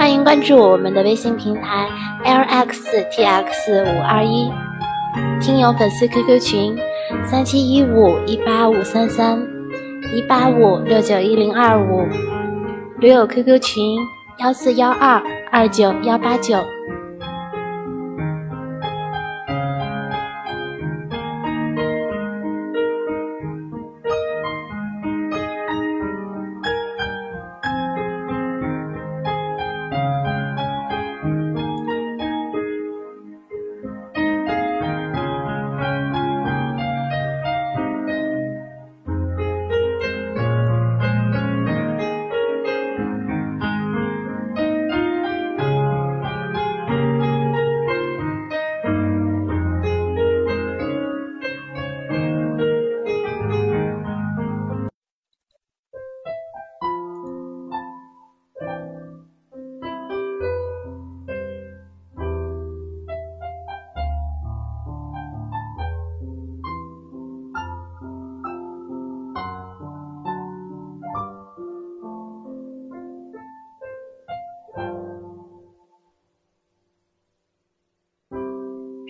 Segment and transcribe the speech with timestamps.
[0.00, 1.86] 欢迎关注我们的微信平台
[2.24, 4.50] L X T X 五二一，
[5.42, 6.78] 听友粉丝 QQ 群
[7.26, 9.46] 三七一五一八五三三。
[10.14, 12.06] 一八五六九一零二五，
[12.98, 13.98] 驴友 QQ 群
[14.38, 16.56] 幺四幺二二九幺八九。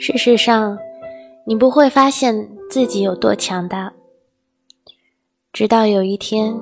[0.01, 0.79] 事实上，
[1.45, 3.93] 你不会发现自己有多强大，
[5.53, 6.59] 直到有一天，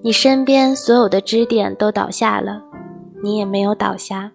[0.00, 2.62] 你身边所有的支点都倒下了，
[3.20, 4.30] 你也没有倒下。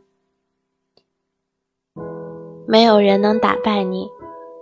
[2.68, 4.10] 没有人能打败你，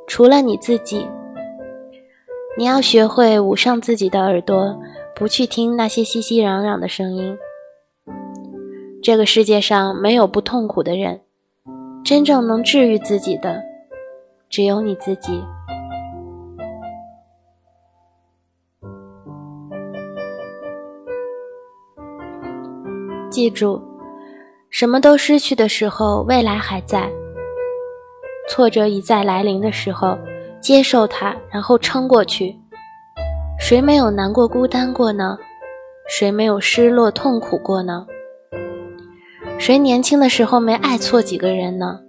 [0.06, 1.08] 除了你自己。
[2.60, 4.80] 你要学会捂上自己的耳朵，
[5.16, 7.36] 不去听那些熙熙攘攘的声音。
[9.02, 11.22] 这个世界上没有不痛苦的人，
[12.04, 13.71] 真正能治愈自己的。
[14.52, 15.42] 只有你自己。
[23.30, 23.82] 记住，
[24.70, 27.10] 什么都失去的时候，未来还在；
[28.50, 30.18] 挫折一再来临的时候，
[30.60, 32.60] 接受它，然后撑过去。
[33.58, 35.38] 谁没有难过、孤单过呢？
[36.10, 38.06] 谁没有失落、痛苦过呢？
[39.58, 42.02] 谁年轻的时候没爱错几个人呢？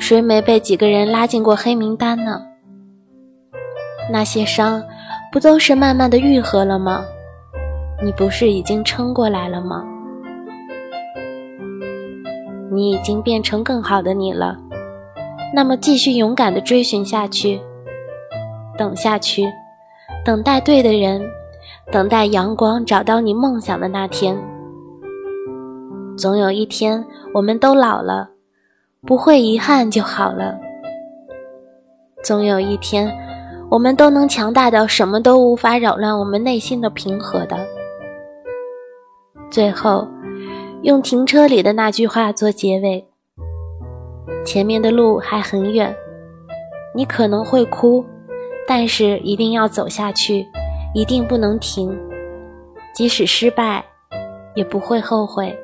[0.00, 2.42] 谁没被几个人拉进过黑名单呢？
[4.10, 4.82] 那些伤，
[5.30, 7.04] 不都是慢慢的愈合了吗？
[8.02, 9.84] 你不是已经撑过来了吗？
[12.72, 14.56] 你已经变成更好的你了。
[15.54, 17.60] 那么继续勇敢的追寻下去，
[18.78, 19.46] 等下去，
[20.24, 21.22] 等待对的人，
[21.92, 24.36] 等待阳光找到你梦想的那天。
[26.16, 28.30] 总有一天，我们都老了。
[29.06, 30.58] 不会遗憾就好了。
[32.22, 33.10] 总有一天，
[33.70, 37.56] 我们都能强大到什么都无法扰乱我们内心的平和的。
[39.50, 40.06] 最后，
[40.82, 43.06] 用停车里的那句话做结尾：
[44.44, 45.94] 前面的路还很远，
[46.94, 48.04] 你可能会哭，
[48.68, 50.46] 但是一定要走下去，
[50.94, 51.98] 一定不能停，
[52.94, 53.82] 即使失败，
[54.54, 55.58] 也不会后悔。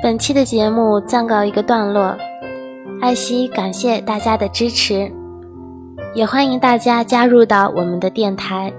[0.00, 2.16] 本期的节目暂告一个段落，
[3.00, 5.10] 艾希感谢大家的支持，
[6.14, 8.72] 也欢迎大家加入到我们的电台。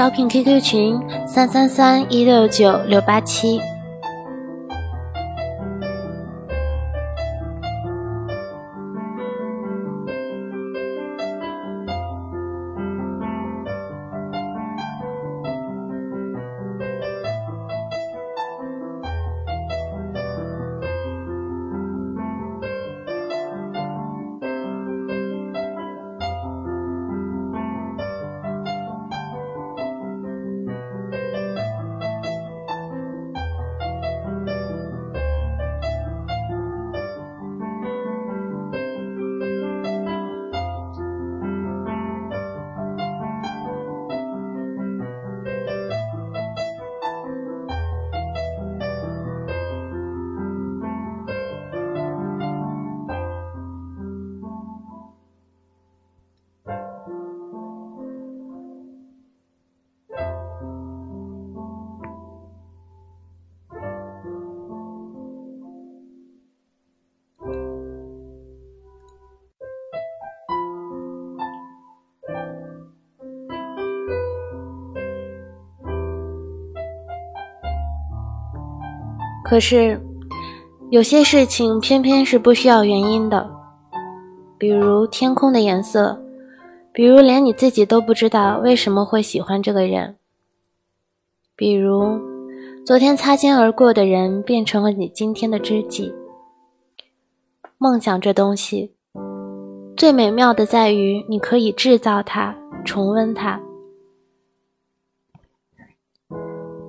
[0.00, 3.60] 招聘 QQ 群：三三三一六九六八七。
[79.50, 80.00] 可是，
[80.90, 83.50] 有些事情偏偏是不需要原因的，
[84.56, 86.22] 比如天空的颜色，
[86.92, 90.14] 比如连你自己都不知道为什么会喜欢这个人，
[91.56, 92.16] 比如
[92.86, 96.14] 昨天擦肩而过的人变成了你今天的知己。
[97.76, 98.94] 梦想这东西，
[99.96, 103.60] 最美妙的在于你可以制造它，重温它。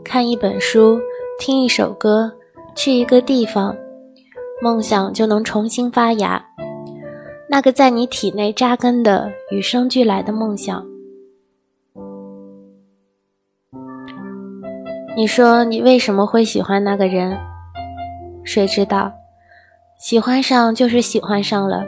[0.04, 1.00] 看一本书，
[1.40, 2.31] 听一首歌，
[2.75, 3.75] 去一个地方，
[4.62, 6.44] 梦想就能重新发芽。
[7.50, 10.85] 那个在你体内扎根的、与生俱来的梦想。
[15.18, 17.38] 你说你为什么会喜欢那个人？
[18.44, 19.12] 谁知道？
[20.00, 21.83] 喜欢上就是喜欢上了。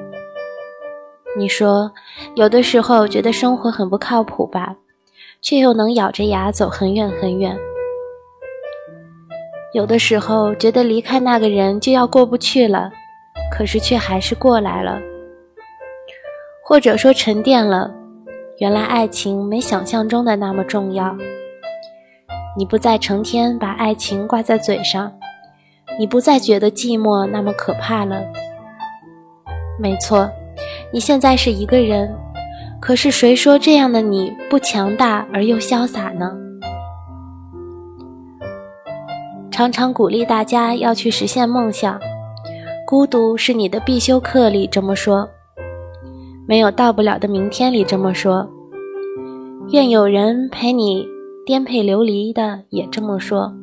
[1.36, 1.92] 你说，
[2.36, 4.76] 有的时候觉得生活很不靠谱吧，
[5.42, 7.58] 却又能咬着牙走很远很远。
[9.74, 12.92] 有的时候觉得离开那个人就要过不去了，
[13.52, 15.02] 可是却还是过来了。
[16.64, 17.92] 或者说沉淀了，
[18.60, 21.16] 原来爱情没想象中的那么重要。
[22.56, 25.12] 你不再成天把爱情挂在嘴上。
[26.00, 28.24] 你不再觉得寂寞那么可怕了。
[29.80, 30.30] 没错，
[30.92, 32.16] 你现在是一个人，
[32.80, 36.32] 可是谁说这样的你不强大而又潇洒呢？
[39.54, 42.00] 常常鼓励大家要去实现梦想，
[42.88, 45.30] 孤独是你的必修课里这么说，
[46.48, 48.50] 没有到不了的明天里这么说，
[49.70, 51.08] 愿有人陪你
[51.46, 53.54] 颠沛流离的也这么说。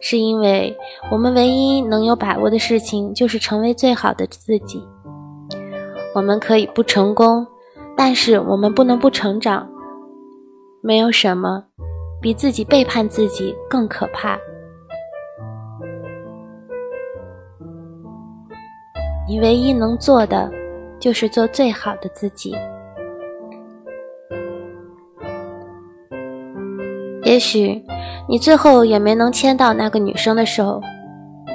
[0.00, 0.74] 是因为
[1.10, 4.82] 我们唯一能有把握的事情，就是成为最好的自己。
[6.14, 7.46] 我们可以不成功，
[7.94, 9.68] 但是我们不能不成长。
[10.80, 11.64] 没有什么
[12.24, 14.38] 比自己背叛自己更可怕。
[19.28, 20.50] 你唯一能做的，
[20.98, 22.56] 就是做最好的自己。
[27.24, 27.84] 也许。
[28.26, 30.80] 你最后也没能牵到那个女生的手，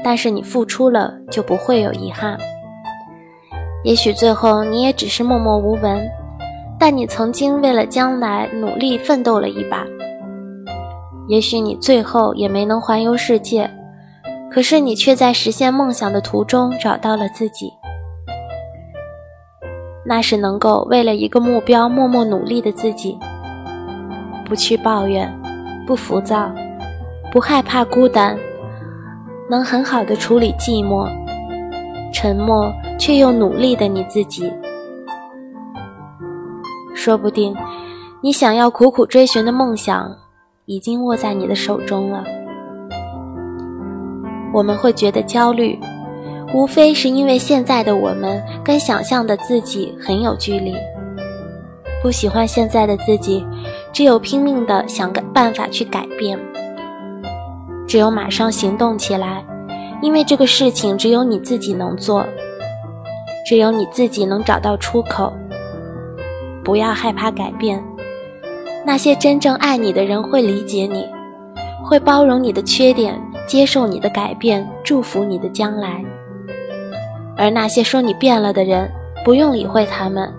[0.04, 2.38] 但是你付出了，就不会有遗憾。
[3.84, 6.08] 也许最后你也只是默默无闻，
[6.78, 9.84] 但你曾经为了将来努力奋斗了一把。
[11.30, 13.70] 也许你最后也没能环游世界，
[14.52, 17.72] 可是你却在实现梦想的途中找到了自己。
[20.04, 23.16] 那是能够为了一个目标默默努力的自己，
[24.44, 25.32] 不去抱怨。
[25.86, 26.52] 不浮躁，
[27.32, 28.38] 不害怕孤单，
[29.50, 31.08] 能很好的处理寂寞，
[32.14, 34.52] 沉默却又努力的你自己。
[36.94, 37.56] 说不定，
[38.22, 40.16] 你想要苦苦追寻的梦想，
[40.70, 42.24] 已经握在你的手中了。
[44.54, 45.80] 我们会觉得焦虑，
[46.54, 50.76] 无非是因为现在的我们跟想象的自己很有距离，
[52.04, 53.44] 不喜欢现在的自己。
[53.92, 56.38] 只有拼命的想个办法去改变，
[57.88, 59.44] 只有马上行动起来，
[60.04, 62.24] 因为这个事情只有你自己能做，
[63.48, 65.34] 只有你自己能找到出口。
[66.64, 67.84] 不要害怕改变，
[68.86, 71.08] 那些真正爱你的人会理解你，
[71.84, 76.04] 会包容你的缺点，接受你的改变，祝福你的将来。
[77.38, 78.92] 而那些说你变了的人，
[79.24, 80.32] 不用理会他们。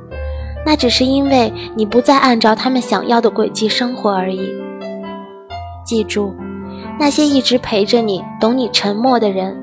[0.67, 4.53] 那只是因为你不再按照他们想要的轨迹生活而已。
[5.85, 6.35] 记住，
[6.99, 9.57] 那些一直陪着你、懂你沉默的人，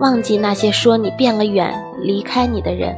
[0.00, 2.96] 忘记那些说你变了远、离开你的人。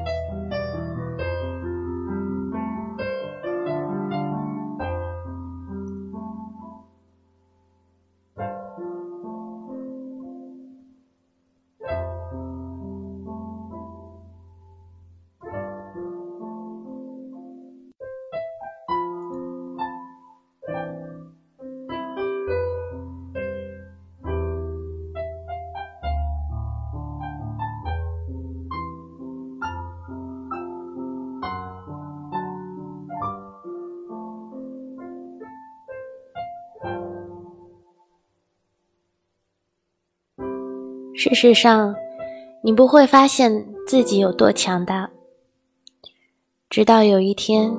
[41.16, 41.94] 事实上，
[42.62, 45.10] 你不会发现自己有多强大，
[46.68, 47.72] 直到有一天，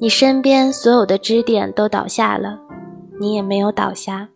[0.00, 2.58] 你身边所有的支点都倒下了，
[3.20, 4.30] 你也没有倒下。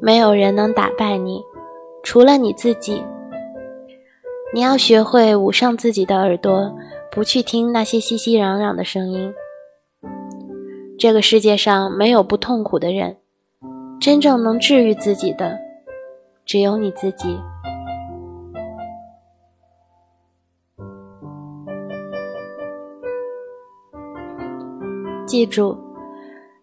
[0.00, 1.42] 没有人能打败你，
[2.04, 3.02] 除了你自己。
[4.52, 6.72] 你要学会捂上自己的耳朵，
[7.10, 9.34] 不去听那些熙熙攘攘的声音。
[10.96, 13.16] 这个世界上没有不痛苦的人。
[14.00, 15.58] 真正能治愈自己的，
[16.44, 17.38] 只有你自己。
[25.26, 25.76] 记住，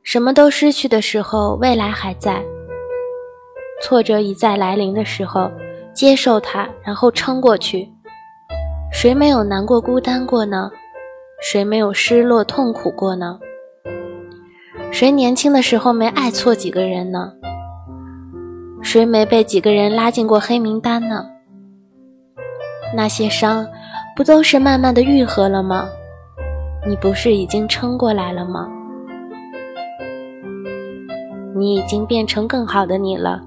[0.03, 2.41] 什么都失去的时候，未来还在；
[3.81, 5.51] 挫折一再来临的时候，
[5.93, 7.91] 接受它，然后撑过去。
[8.93, 10.71] 谁没有难过、孤单过呢？
[11.41, 13.39] 谁没有失落、痛苦过呢？
[14.91, 17.33] 谁年轻的时候没爱错几个人呢？
[18.81, 21.25] 谁没被几个人拉进过黑名单呢？
[22.95, 23.65] 那些伤，
[24.15, 25.87] 不都是慢慢的愈合了吗？
[26.85, 28.67] 你不是已经撑过来了吗？
[31.55, 33.39] 你已经变成更好的你了，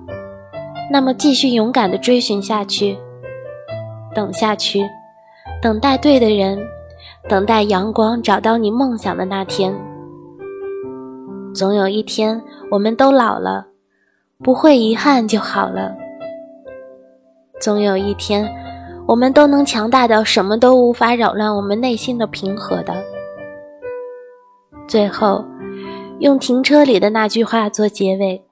[0.90, 2.96] 那么继续勇敢的追寻下去，
[4.14, 4.88] 等下去，
[5.60, 6.58] 等待对的人，
[7.28, 9.74] 等待阳光找到你梦想的那天。
[11.52, 13.66] 总有一天，我们都老了，
[14.44, 15.96] 不会遗憾就好了。
[17.62, 18.46] 总有一天，
[19.08, 22.94] 我们都能强大到什么都无法扰乱我们内心的平和的。
[24.86, 25.42] 最后，
[26.18, 28.44] 用停车里的那句话做结尾：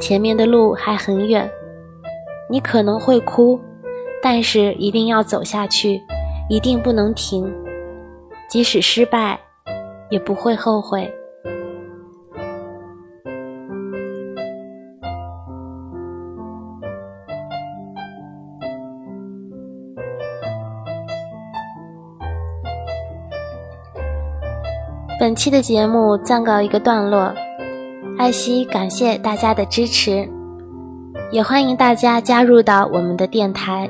[0.00, 1.50] 前面的路还很远，
[2.48, 3.58] 你可能会哭，
[4.22, 6.00] 但是一定要走下去，
[6.48, 7.52] 一定不能停，
[8.48, 9.40] 即使失败，
[10.08, 11.12] 也不会后悔。
[25.22, 27.32] 本期的节目暂告一个段落，
[28.18, 30.28] 艾希感谢大家的支持，
[31.30, 33.88] 也欢迎大家加入到我们的电台。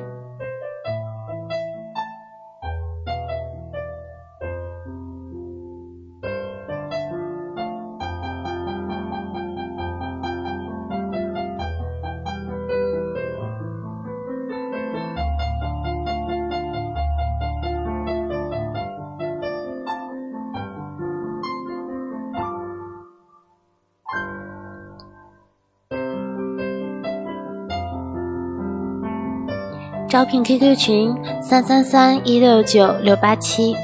[30.13, 33.75] 招聘 QQ 群：三三三一六九六八七。